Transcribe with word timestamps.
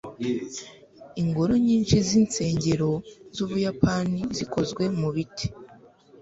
ingoro 1.21 1.53
nyinshi 1.67 1.95
zinsengero 2.07 2.89
zubuyapani 3.35 4.19
zikozwe 4.35 4.83
mubiti 4.99 5.47